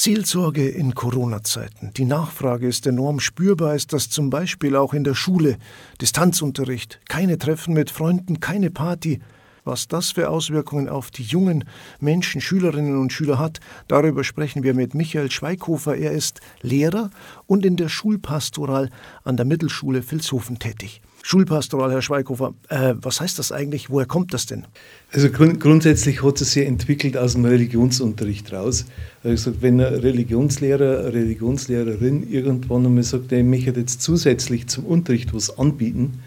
[0.00, 1.90] Seelsorge in Corona-Zeiten.
[1.96, 5.58] Die Nachfrage ist enorm spürbar, ist das zum Beispiel auch in der Schule.
[6.00, 9.18] Distanzunterricht, keine Treffen mit Freunden, keine Party.
[9.64, 11.64] Was das für Auswirkungen auf die jungen
[11.98, 13.58] Menschen, Schülerinnen und Schüler hat,
[13.88, 15.96] darüber sprechen wir mit Michael Schweighofer.
[15.96, 17.10] Er ist Lehrer
[17.46, 18.90] und in der Schulpastoral
[19.24, 21.02] an der Mittelschule Vilshofen tätig.
[21.30, 22.54] Schulpastoral, Herr Schweighofer.
[22.70, 23.90] Äh, was heißt das eigentlich?
[23.90, 24.64] Woher kommt das denn?
[25.12, 28.86] Also grund grundsätzlich hat es sich entwickelt aus dem Religionsunterricht raus.
[29.22, 35.34] Also wenn ein Religionslehrer, eine Religionslehrerin irgendwann einmal sagt, ich möchte jetzt zusätzlich zum Unterricht
[35.34, 36.22] was anbieten,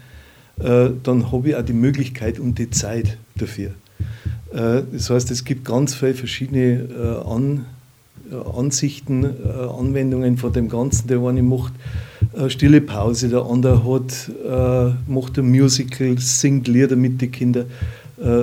[0.60, 3.70] äh, dann habe ich auch die Möglichkeit und die Zeit dafür.
[4.52, 7.66] Äh, das heißt, es gibt ganz viele verschiedene äh, An
[8.56, 11.06] Ansichten, Anwendungen von dem Ganzen.
[11.06, 11.74] Der eine macht
[12.48, 14.30] stille Pause, der andere hat,
[15.06, 17.66] macht ein Musical, singt Lieder mit den Kindern.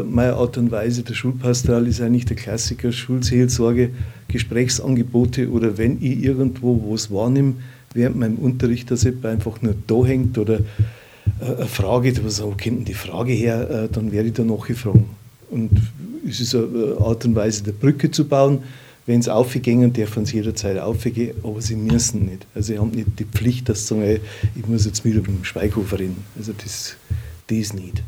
[0.10, 3.92] Meine Art und Weise der Schulpastoral ist eigentlich der Klassiker Schulseelsorge,
[4.28, 7.54] Gesprächsangebote oder wenn ich irgendwo was wahrnehme
[7.94, 10.60] während meinem Unterricht, dass jemand einfach nur da hängt oder
[11.40, 15.00] eine Frage, wo kommt die Frage her, dann werde ich da nachgefragt.
[15.50, 15.72] Und
[16.28, 18.60] es ist eine Art und Weise, der Brücke zu bauen.
[19.10, 22.46] Wenn sie aufgehen, dürfen sie jederzeit aufgehen, aber sie müssen nicht.
[22.54, 24.20] Also, sie haben nicht die Pflicht, dass sie sagen,
[24.56, 26.24] ich muss jetzt wieder mit dem Schweighofer reden.
[26.38, 26.96] Also, das,
[27.48, 28.04] das nicht.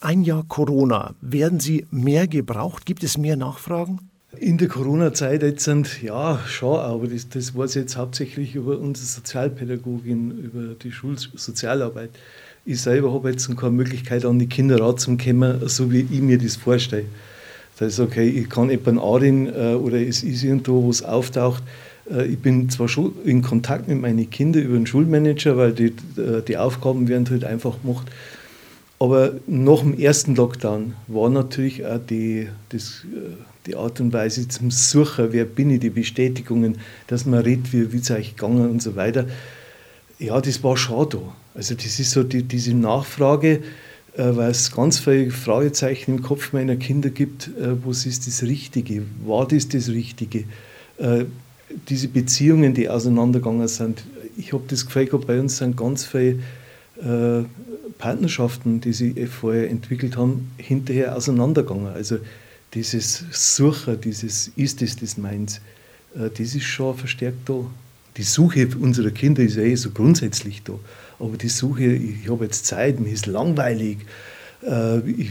[0.00, 1.14] Ein Jahr Corona.
[1.20, 2.86] Werden Sie mehr gebraucht?
[2.86, 3.98] Gibt es mehr Nachfragen?
[4.38, 9.06] In der Corona-Zeit jetzt sind, ja, schon, aber das, das war jetzt hauptsächlich über unsere
[9.06, 12.08] Sozialpädagogin, über die Schulsozialarbeit.
[12.64, 16.56] Ich selber habe jetzt keine Möglichkeit, an die Kinder ranzukommen, so wie ich mir das
[16.56, 17.04] vorstelle.
[17.78, 21.62] Das ist okay, ich kann jemanden anreden äh, oder es ist irgendwo, wo es auftaucht.
[22.10, 25.92] Äh, ich bin zwar schon in Kontakt mit meinen Kindern über den Schulmanager, weil die,
[26.16, 28.06] äh, die Aufgaben werden halt einfach gemacht.
[29.00, 33.34] Aber nach dem ersten Lockdown war natürlich auch die, das, äh,
[33.66, 36.78] die Art und Weise zum Suchen, wer bin ich, die Bestätigungen,
[37.08, 39.26] dass man redet, wie es euch gegangen und so weiter.
[40.18, 41.18] Ja, das war schon da.
[41.54, 43.60] Also das ist so die, diese Nachfrage,
[44.16, 49.02] weil es ganz viele Fragezeichen im Kopf meiner Kinder gibt, äh, was ist das Richtige,
[49.24, 50.44] war das das Richtige?
[50.98, 51.24] Äh,
[51.88, 54.04] diese Beziehungen, die auseinandergegangen sind,
[54.36, 56.40] ich habe das Gefühl gehabt, bei uns sind ganz viele
[57.02, 57.44] äh,
[57.98, 61.88] Partnerschaften, die sie vorher entwickelt haben, hinterher auseinandergegangen.
[61.88, 62.18] Also
[62.74, 65.60] dieses Suchen, dieses Ist es das meins,
[66.14, 67.66] äh, das ist schon verstärkt da.
[68.16, 70.74] Die Suche unserer Kinder ist ja eh so grundsätzlich da.
[71.18, 73.98] Aber die Suche, ich habe jetzt Zeit, mir ist langweilig,
[74.66, 75.30] äh, ich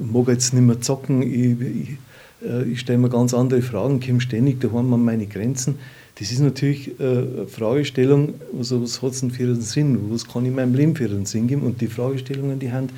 [0.00, 4.20] mag jetzt nicht mehr zocken, ich, ich, äh, ich stelle mir ganz andere Fragen, komme
[4.20, 5.76] ständig daheim an meine Grenzen.
[6.18, 9.98] Das ist natürlich eine Fragestellung, also was hat es denn für einen Sinn?
[10.10, 11.62] Was kann ich meinem Leben für einen Sinn geben?
[11.62, 12.88] Und die Fragestellungen, die haben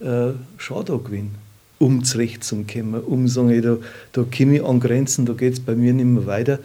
[0.00, 1.44] äh, schon da gewesen
[1.78, 3.76] um zurechtzukommen, um zu sagen, da,
[4.12, 6.58] da komme ich an Grenzen, da geht es bei mir nicht mehr weiter,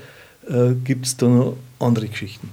[0.48, 2.50] äh, gibt es da noch andere Geschichten.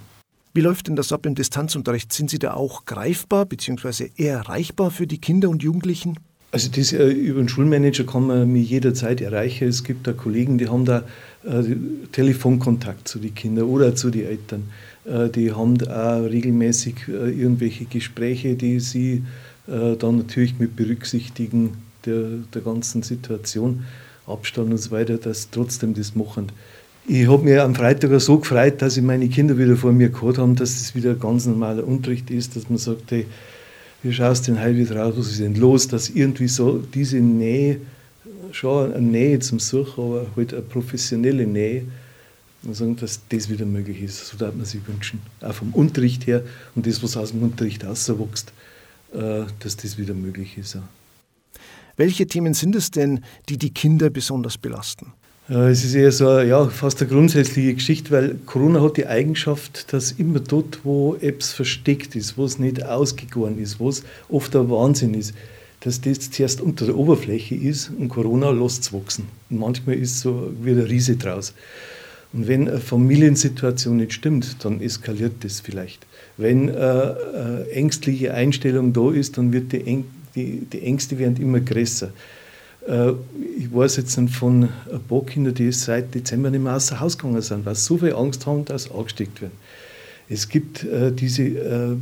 [0.55, 2.13] Wie läuft denn das ab im Distanzunterricht?
[2.13, 4.11] Sind Sie da auch greifbar bzw.
[4.17, 6.19] eher erreichbar für die Kinder und Jugendlichen?
[6.51, 9.69] Also das, äh, über den Schulmanager kann man mich jederzeit erreichen.
[9.69, 11.03] Es gibt da Kollegen, die haben da
[11.45, 11.63] äh,
[12.13, 14.71] Telefonkontakt zu den Kindern oder zu den Eltern.
[15.05, 19.25] Äh, die haben da auch regelmäßig irgendwelche Gespräche, die sie
[19.67, 22.23] dann natürlich mit berücksichtigen der,
[22.55, 23.85] der ganzen Situation,
[24.25, 26.53] Abstand und so weiter, dass trotzdem das machen.
[27.09, 30.39] Ich habe mir am Freitag so gefreut, dass ich meine Kinder wieder vor mir gehabt
[30.39, 33.27] habe, dass das wieder ein ganz normaler Unterricht ist, dass man sagt, hey,
[34.03, 37.81] wie schaust denn heute wieder raus, was ist denn los, dass irgendwie so diese Nähe,
[38.51, 41.85] schon eine Nähe zum Suchen, aber halt eine professionelle Nähe,
[42.63, 44.27] dass das wieder möglich ist.
[44.27, 45.21] So darf man sich wünschen.
[45.43, 46.43] Auch vom Unterricht her
[46.75, 48.53] und das, was aus dem Unterricht rauswächst,
[49.15, 50.77] äh, dass das wieder möglich ist.
[51.97, 55.13] Welche Themen sind es denn, die die Kinder besonders belasten?
[55.49, 60.11] Es ist eher so ja, fast eine grundsätzliche Geschichte, weil Corona hat die Eigenschaft, dass
[60.11, 64.69] immer dort, wo Apps versteckt ist, wo es nicht ausgegoren ist, wo es oft ein
[64.69, 65.35] Wahnsinn ist,
[65.81, 69.29] dass das zuerst unter der Oberfläche ist und Corona lässt es wachsen.
[69.49, 71.55] Und manchmal ist so wie ein Riese draus.
[72.33, 76.07] Und wenn eine Familiensituation nicht stimmt, dann eskaliert das vielleicht.
[76.37, 80.05] Wenn eine, eine ängstliche Einstellung da ist, dann wird die,
[80.35, 82.11] die, die Ängste werden immer größer.
[82.87, 83.13] Äh,
[83.59, 87.43] ich weiß jetzt von ein paar Kindern, die seit Dezember nicht mehr außer Haus gegangen
[87.43, 89.55] sind, weil sie so viel Angst haben, dass sie angesteckt werden.
[90.29, 91.97] Es gibt äh, diese, äh,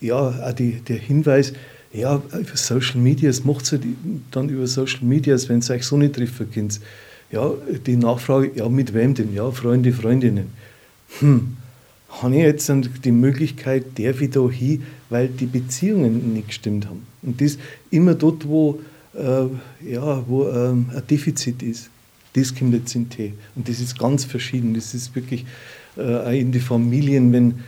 [0.00, 1.52] ja, auch die, der Hinweis,
[1.92, 3.78] ja, über Social Media, es macht sie
[4.30, 6.80] dann über Social Media, wenn es euch so nicht treffen könnt.
[7.30, 7.50] Ja,
[7.86, 9.34] die Nachfrage, ja, mit wem denn?
[9.34, 10.50] Ja, Freunde, Freundinnen.
[11.20, 11.56] Hm,
[12.08, 12.70] habe ich jetzt
[13.04, 17.06] die Möglichkeit, der wieder hin, weil die Beziehungen nicht gestimmt haben.
[17.22, 17.58] Und das
[17.90, 18.80] immer dort, wo,
[19.14, 21.90] äh, ja, wo ähm, ein Defizit ist.
[22.34, 23.34] das kommt jetzt in Tee.
[23.54, 24.74] Und das ist ganz verschieden.
[24.74, 25.44] Das ist wirklich
[25.96, 27.60] äh, auch in die Familien, wenn,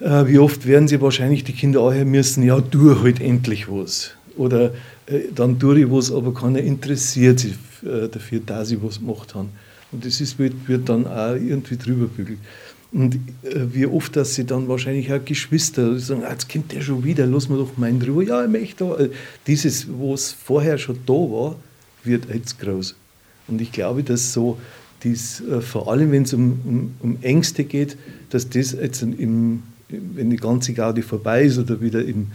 [0.00, 4.12] äh, wie oft werden sie wahrscheinlich die Kinder auch müssen, ja, tu halt endlich was.
[4.36, 4.74] Oder
[5.06, 7.54] äh, dann tue ich was, aber keiner interessiert sich
[7.84, 9.48] äh, dafür, dass ich was gemacht habe.
[9.92, 12.40] Und das ist, wird, wird dann auch irgendwie drüber bügelt.
[12.92, 16.80] Und äh, wie oft, dass sie dann wahrscheinlich auch Geschwister sagen, ah, jetzt kommt der
[16.80, 18.22] schon wieder, lass mal doch meinen drüber.
[18.22, 18.98] Ja, ich möchte da.
[18.98, 19.10] Äh,
[19.46, 21.56] dieses, was vorher schon da war,
[22.04, 22.94] wird jetzt groß.
[23.48, 24.58] Und ich glaube, dass so,
[25.02, 27.96] dies, äh, vor allem wenn es um, um, um, Ängste geht,
[28.30, 32.28] dass das jetzt im, wenn die ganze Gaudi vorbei ist oder wieder im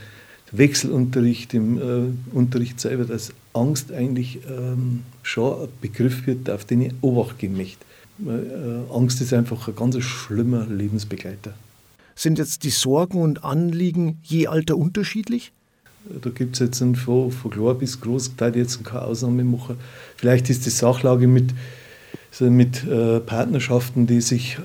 [0.52, 6.82] Wechselunterricht, im äh, Unterricht selber, dass Angst eigentlich ähm, schon ein Begriff wird, auf den
[6.82, 7.86] ich Obacht geben möchte.
[8.26, 11.54] Äh, Angst ist einfach ein ganz schlimmer Lebensbegleiter.
[12.16, 15.52] Sind jetzt die Sorgen und Anliegen je Alter unterschiedlich?
[16.22, 19.78] Da gibt es jetzt von, von klar bis groß, da jetzt keine Ausnahme machen.
[20.18, 21.54] Vielleicht ist die Sachlage mit,
[22.32, 24.58] also mit äh, Partnerschaften, die sich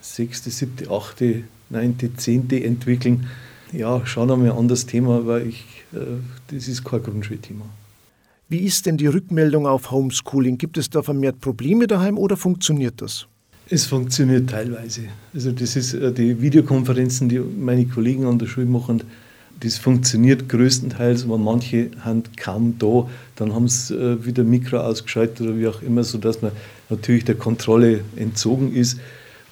[0.00, 3.28] sechste, siebte, achte, neunte, zehnte entwickeln,
[3.72, 5.98] ja, schon einmal ein anderes Thema, weil ich, äh,
[6.48, 7.64] das ist kein Grundschulthema.
[8.50, 10.58] Wie ist denn die Rückmeldung auf Homeschooling?
[10.58, 13.28] Gibt es da vermehrt Probleme daheim oder funktioniert das?
[13.68, 15.02] Es funktioniert teilweise.
[15.32, 19.04] Also das ist äh, die Videokonferenzen, die meine Kollegen an der Schule machen,
[19.60, 23.08] das funktioniert größtenteils, aber manche haben kaum da.
[23.36, 26.50] Dann haben sie äh, wieder Mikro ausgeschaltet oder wie auch immer, sodass man
[26.88, 28.98] natürlich der Kontrolle entzogen ist.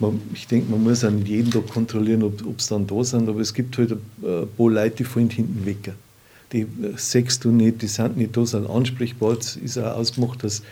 [0.00, 3.39] Man, ich denke, man muss an jeden Tag kontrollieren, ob sie dann da sind, aber
[3.39, 3.99] es gibt halt ein
[4.56, 5.93] paar Leute, die fallen hinten weg
[6.53, 6.67] die
[6.97, 9.37] sechst du nicht, die sind nicht da, sind ansprechbar.
[9.39, 10.62] Es ist auch ausgemacht, dass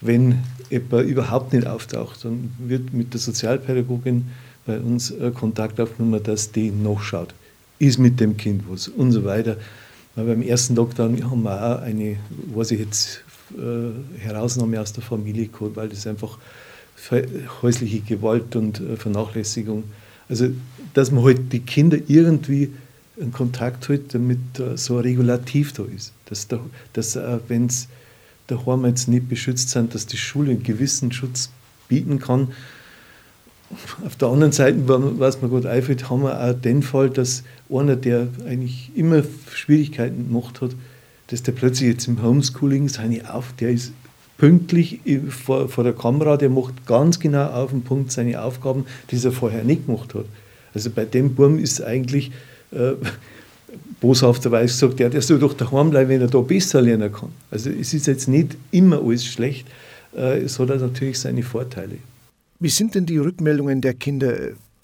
[0.00, 4.26] wenn jemand überhaupt nicht auftaucht, dann wird mit der Sozialpädagogin
[4.66, 7.34] bei uns Kontakt aufgenommen, dass die nachschaut.
[7.78, 9.56] Ist mit dem Kind was und so weiter.
[10.14, 12.16] Weil beim ersten Lockdown haben wir auch eine,
[12.54, 13.22] was ich jetzt
[13.56, 16.38] äh, Herausnahme aus der Familie geholt, weil das einfach
[17.62, 19.84] häusliche Gewalt und äh, Vernachlässigung,
[20.28, 20.48] also
[20.94, 22.72] dass man halt die Kinder irgendwie
[23.20, 24.38] einen Kontakt hat, damit
[24.74, 26.12] so ein Regulativ da ist.
[26.26, 26.60] Dass, da,
[26.92, 27.88] dass äh, wenn es
[28.46, 31.50] daheim jetzt nicht beschützt sind, dass die Schule einen gewissen Schutz
[31.88, 32.48] bieten kann.
[34.04, 37.96] Auf der anderen Seite, was mir gut einfällt, haben wir auch den Fall, dass einer,
[37.96, 40.70] der eigentlich immer Schwierigkeiten gemacht hat,
[41.28, 43.92] dass der plötzlich jetzt im Homeschooling seine auf, der ist
[44.38, 49.16] pünktlich vor, vor der Kamera, der macht ganz genau auf den Punkt seine Aufgaben, die
[49.16, 50.26] er vorher nicht gemacht hat.
[50.72, 52.30] Also bei dem Burm ist eigentlich
[52.72, 52.94] äh,
[54.00, 57.30] boshafterweise gesagt, ja, der soll doch daheim bleiben, wenn er da besser lernen kann.
[57.50, 59.66] Also es ist jetzt nicht immer alles schlecht,
[60.16, 61.98] äh, es hat natürlich seine Vorteile.
[62.58, 64.34] Wie sind denn die Rückmeldungen der Kinder?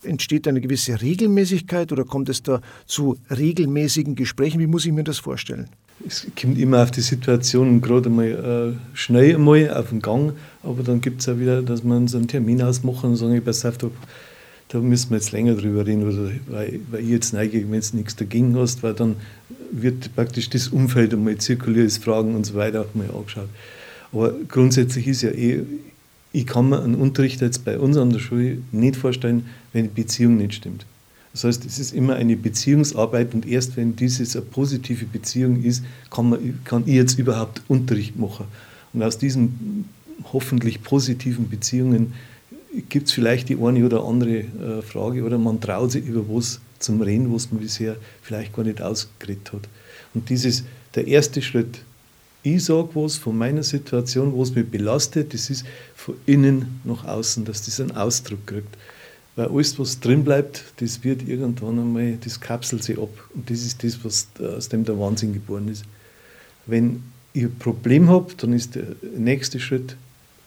[0.04, 4.58] Entsteht eine gewisse Regelmäßigkeit oder kommt es da zu regelmäßigen Gesprächen?
[4.58, 5.68] Wie muss ich mir das vorstellen?
[6.04, 10.32] Es kommt immer auf die Situation, gerade mal äh, schnell einmal auf den Gang,
[10.64, 13.44] aber dann gibt es auch wieder, dass man so einen Termin ausmachen und sagen, ich
[13.44, 13.90] pass auf, da
[14.80, 18.16] müssen wir jetzt länger drüber reden, oder, weil, weil ich jetzt neige, wenn du nichts
[18.16, 19.16] dagegen hast, weil dann
[19.70, 23.48] wird praktisch das Umfeld einmal zirkuliert, Fragen und so weiter auch mal angeschaut.
[24.12, 25.62] Aber grundsätzlich ist ja eh,
[26.32, 30.02] ich kann mir einen Unterricht jetzt bei uns an der Schule nicht vorstellen, wenn die
[30.02, 30.86] Beziehung nicht stimmt.
[31.32, 35.82] Das heißt, es ist immer eine Beziehungsarbeit und erst wenn dieses eine positive Beziehung ist,
[36.10, 38.46] kann, man, kann ich jetzt überhaupt Unterricht machen.
[38.92, 39.86] Und aus diesen
[40.32, 42.12] hoffentlich positiven Beziehungen
[42.88, 46.60] gibt es vielleicht die eine oder andere äh, Frage oder man traut sich über was
[46.78, 49.68] zum Reden, was man bisher vielleicht gar nicht ausgeredet hat.
[50.14, 50.64] Und dieses,
[50.94, 51.80] der erste Schritt,
[52.42, 55.64] ich sage was von meiner Situation, was mich belastet, das ist
[55.94, 58.76] von innen nach außen, dass das einen Ausdruck kriegt.
[59.36, 63.10] Weil alles, was drin bleibt, das wird irgendwann einmal, das kapselt sich ab.
[63.34, 65.84] Und das ist das, was aus dem der Wahnsinn geboren ist.
[66.66, 67.02] Wenn
[67.32, 69.96] ich ein Problem habe, dann ist der nächste Schritt,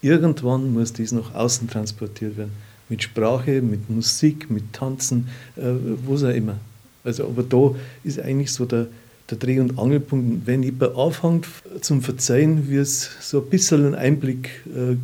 [0.06, 2.52] irgendwann muss dies nach außen transportiert werden.
[2.90, 5.74] Mit Sprache, mit Musik, mit Tanzen, äh,
[6.06, 6.58] was auch immer.
[7.04, 8.88] Also, aber da ist eigentlich so der,
[9.30, 10.46] der Dreh- und Angelpunkt.
[10.46, 11.48] Wenn jemand anfängt
[11.82, 14.96] zum Verzeihen, wie es so ein bisschen einen Einblick äh,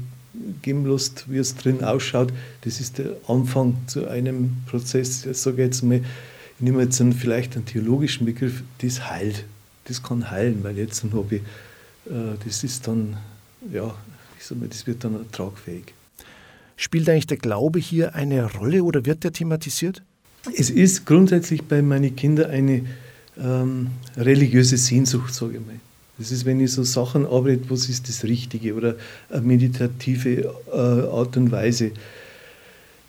[0.62, 2.32] geben lässt, wie es drin ausschaut,
[2.62, 5.26] das ist der Anfang zu einem Prozess.
[5.26, 6.04] Ich sage jetzt mal, ich
[6.60, 9.46] nehme jetzt einen, vielleicht einen theologischen Begriff, das heilt.
[9.86, 11.42] Das kann heilen, weil jetzt habe ich,
[12.06, 13.18] äh, das ist dann
[13.74, 13.94] ja,
[14.50, 15.94] mal, das wird dann tragfähig.
[16.78, 20.02] Spielt eigentlich der Glaube hier eine Rolle oder wird der thematisiert?
[20.58, 22.86] Es ist grundsätzlich bei meinen Kindern eine
[23.40, 25.80] ähm, religiöse Sehnsucht, sage ich mal.
[26.18, 28.96] Das ist, wenn ich so Sachen arbeite, was ist das Richtige oder
[29.30, 31.92] eine meditative äh, Art und Weise,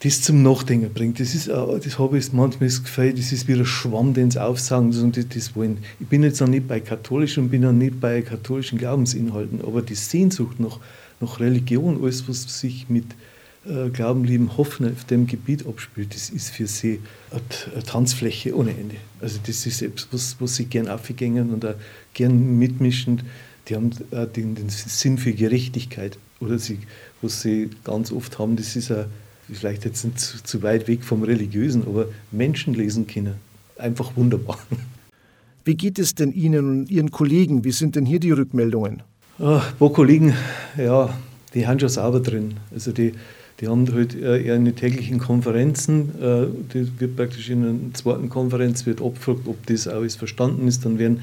[0.02, 1.20] das zum Nachdenken bringt.
[1.20, 4.30] Das, ist, äh, das habe ich manchmal das Gefühl, das ist wie ein Schwamm, den
[4.30, 5.78] sie aufsagen und das, das wollen.
[6.00, 9.82] Ich bin jetzt noch nicht bei katholischen und bin noch nicht bei katholischen Glaubensinhalten, aber
[9.82, 10.80] die Sehnsucht nach
[11.22, 13.06] noch Religion, alles, was sich mit
[13.64, 17.00] äh, Glauben, Lieben, Hoffen auf dem Gebiet abspielt, das ist für sie
[17.30, 18.96] eine Tanzfläche ohne Ende.
[19.20, 21.74] Also das ist etwas, was, was sie gern aufgängen und auch
[22.12, 23.22] gern mitmischen.
[23.68, 26.80] Die haben auch den, den Sinn für Gerechtigkeit oder sie,
[27.22, 29.06] was sie ganz oft haben, das ist auch,
[29.52, 33.34] vielleicht jetzt nicht zu, zu weit weg vom Religiösen, aber Menschen lesen können.
[33.76, 34.58] Einfach wunderbar.
[35.64, 37.64] Wie geht es denn Ihnen und Ihren Kollegen?
[37.64, 39.02] Wie sind denn hier die Rückmeldungen?
[39.38, 40.34] Ein paar Kollegen,
[40.76, 41.08] ja,
[41.54, 42.54] die haben schon sauber drin.
[42.70, 43.14] Also die,
[43.60, 48.84] die haben halt eher in täglichen Konferenzen, äh, die wird praktisch in einer zweiten Konferenz
[48.84, 50.84] wird abgefragt, ob das alles verstanden ist.
[50.84, 51.22] Dann werden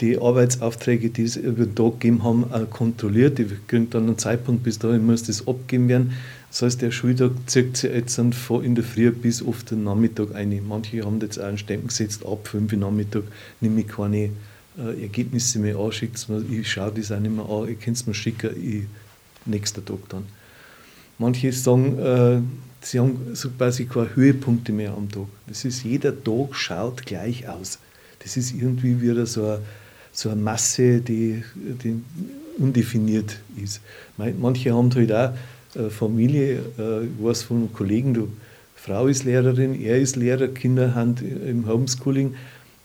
[0.00, 3.38] die Arbeitsaufträge, die sie über den Tag gegeben haben, kontrolliert.
[3.38, 6.12] Die kriegen dann einen Zeitpunkt, bis dahin muss das abgegeben werden.
[6.50, 10.34] Das heißt, der Schultag zieht sich jetzt von in der Früh bis auf den Nachmittag
[10.34, 10.58] ein.
[10.66, 13.24] Manche haben jetzt auch einen Stempel gesetzt, ab 5 Uhr Nachmittag
[13.60, 14.30] nehme ich keine
[14.78, 15.76] äh, Ergebnisse mir,
[16.50, 18.84] ich schaue das auch nicht mehr an, ich kann es mir schicken, ich,
[19.46, 20.24] nächster Tag dann.
[21.18, 22.40] Manche sagen, äh,
[22.80, 25.26] sie haben so quasi keine Höhepunkte mehr am Tag.
[25.46, 27.78] Das ist, jeder Tag schaut gleich aus.
[28.20, 29.60] Das ist irgendwie wieder so eine,
[30.12, 32.02] so eine Masse, die, die
[32.58, 33.80] undefiniert ist.
[34.16, 35.32] Manche haben halt auch
[35.74, 38.26] eine Familie, äh, ich weiß von einem Kollegen, die
[38.76, 42.36] Frau ist Lehrerin, er ist Lehrer, Kinder haben im Homeschooling, äh,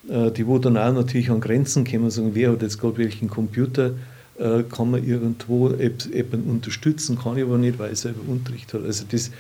[0.10, 3.92] die wo dann auch natürlich an Grenzen kommen, sagen, wer hat jetzt gerade welchen Computer,
[4.40, 8.86] äh, kann man irgendwo jemanden unterstützen, kann ich aber nicht, weil ich selber Unterricht habe.
[8.86, 9.32] Also das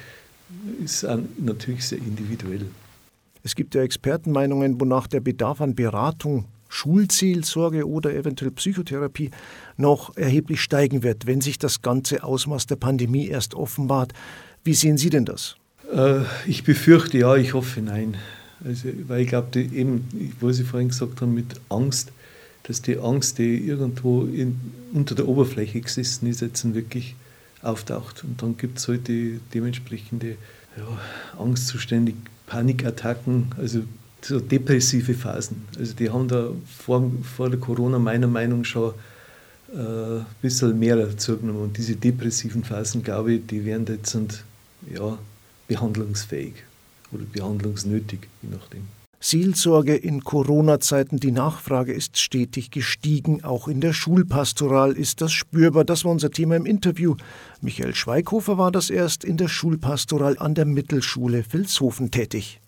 [0.83, 1.07] ist
[1.37, 2.65] natürlich sehr individuell.
[3.43, 9.31] Es gibt ja Expertenmeinungen, wonach der Bedarf an Beratung, Schulseelsorge oder eventuell Psychotherapie
[9.77, 14.13] noch erheblich steigen wird, wenn sich das ganze Ausmaß der Pandemie erst offenbart.
[14.63, 15.55] Wie sehen Sie denn das?
[15.91, 18.17] Äh, ich befürchte ja, ich hoffe nein.
[18.63, 20.07] Also, weil ich glaube, eben,
[20.39, 22.11] was Sie vorhin gesagt haben, mit Angst,
[22.63, 24.59] dass die Angst, die irgendwo in,
[24.93, 27.15] unter der Oberfläche gesessen ist, jetzt wirklich
[27.61, 28.23] auftaucht.
[28.23, 29.09] Und dann gibt es halt
[29.53, 30.35] dementsprechende
[30.77, 32.13] ja, Angstzustände,
[32.47, 33.81] Panikattacken, also
[34.21, 35.63] so depressive Phasen.
[35.77, 38.93] Also die haben da vor, vor der Corona meiner Meinung nach schon
[39.73, 41.63] äh, ein bisschen mehr zugenommen.
[41.63, 44.43] Und diese depressiven Phasen, glaube ich, die werden jetzt und,
[44.93, 45.17] ja,
[45.67, 46.53] behandlungsfähig
[47.11, 48.87] oder behandlungsnötig, je nachdem.
[49.21, 53.43] Seelsorge in Corona-Zeiten, die Nachfrage ist stetig gestiegen.
[53.43, 55.83] Auch in der Schulpastoral ist das spürbar.
[55.83, 57.17] Das war unser Thema im Interview.
[57.59, 62.61] Michael Schweighofer war das erst in der Schulpastoral an der Mittelschule Vilshofen tätig.